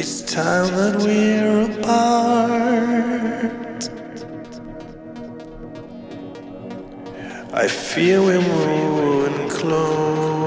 It's 0.00 0.22
time 0.22 0.68
that 0.76 0.94
we're 1.02 1.62
apart. 1.72 2.38
I 7.52 7.66
feel 7.66 8.22
we're 8.26 8.40
moving 8.40 9.48
closer. 9.48 10.38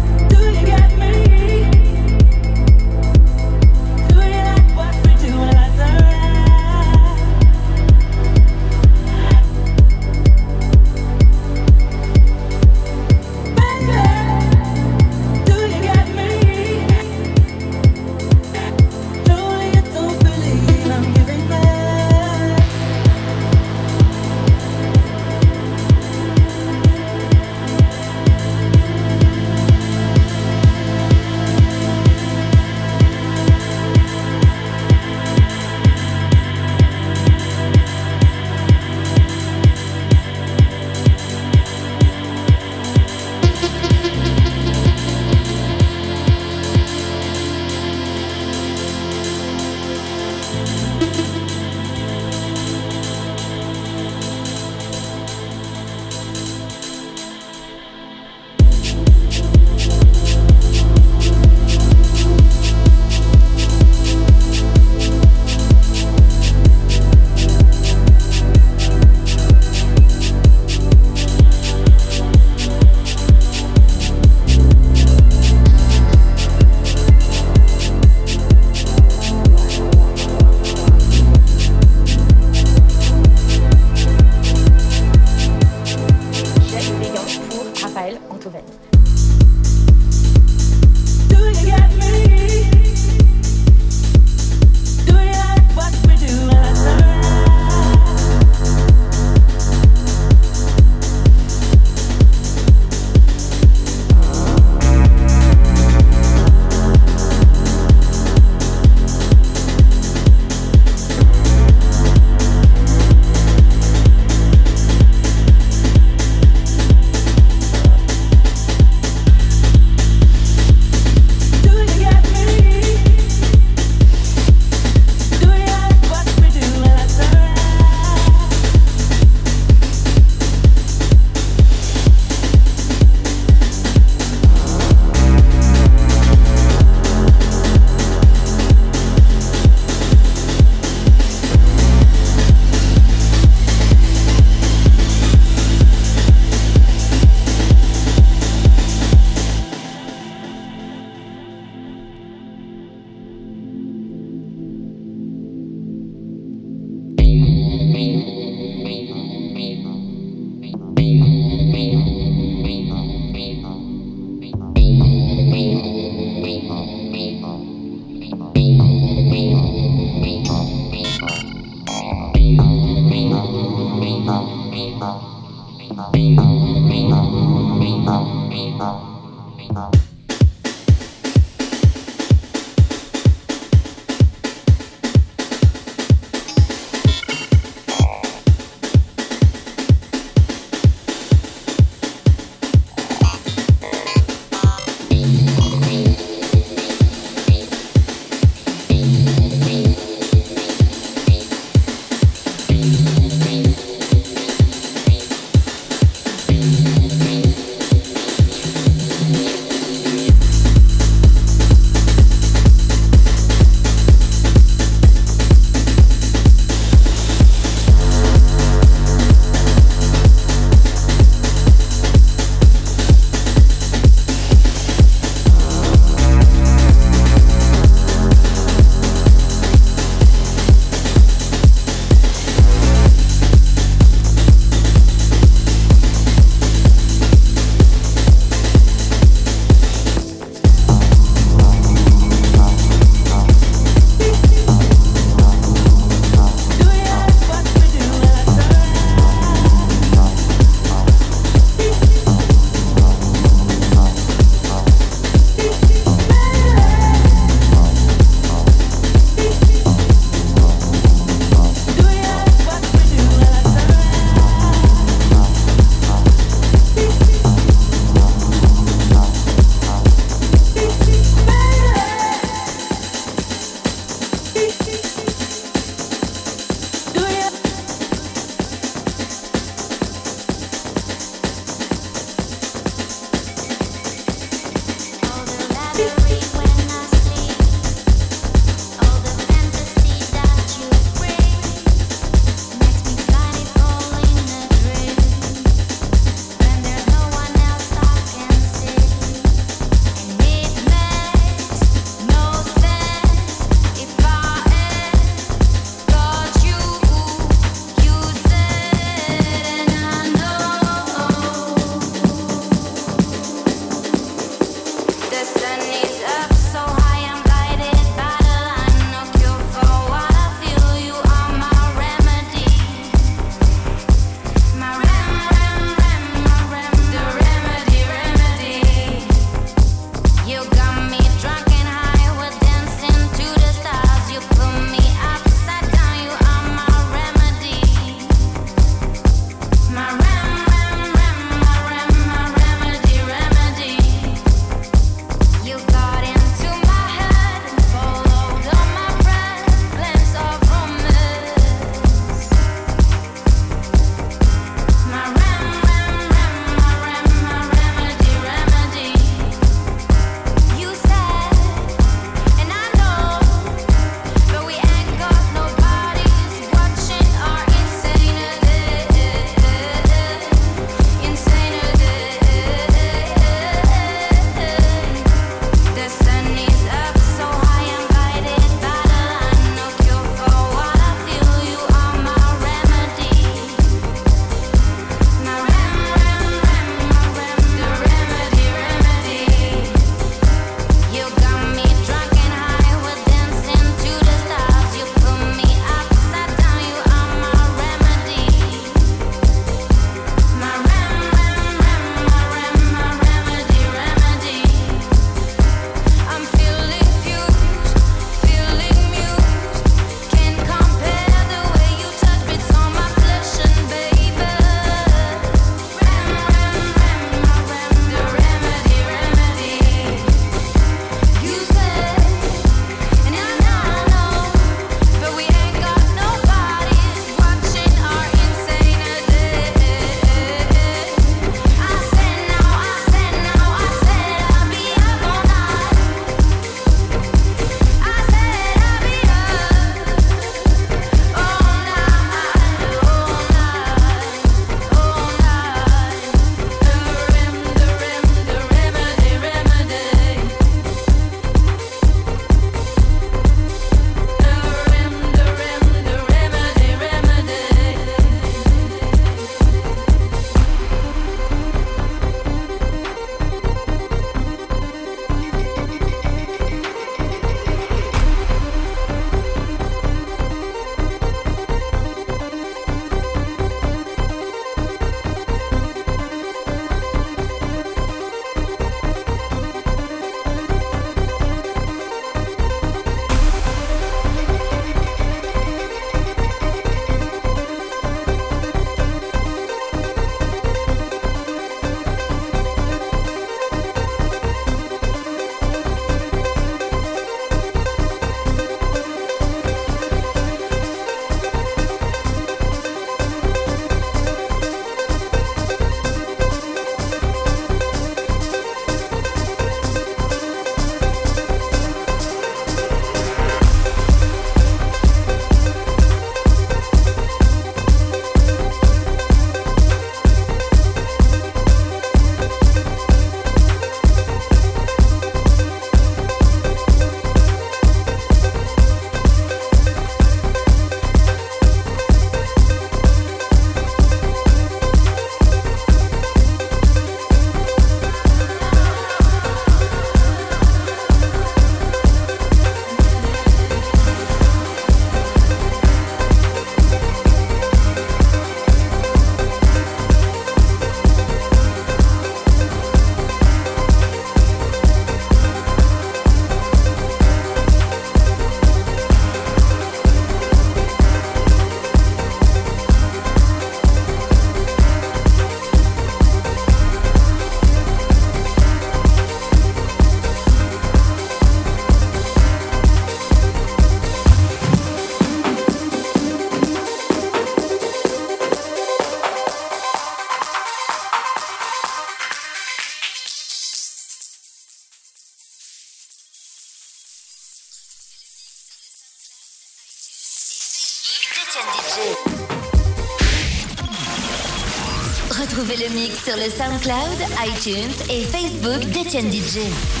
Le 595.81 595.89
mix 595.95 596.23
sur 596.23 596.35
le 596.35 596.49
SoundCloud, 596.49 597.17
iTunes 597.47 598.05
et 598.09 598.23
Facebook 598.25 598.81
d'Etienne 598.91 599.31
DJ. 599.31 600.00